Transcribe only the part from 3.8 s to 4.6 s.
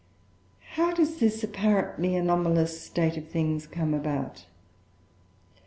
about?